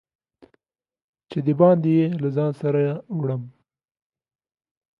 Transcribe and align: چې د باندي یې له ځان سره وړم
چې 1.29 1.37
د 1.45 1.47
باندي 1.59 1.91
یې 1.99 2.05
له 2.21 2.29
ځان 2.35 2.51
سره 2.61 2.81
وړم 3.17 3.41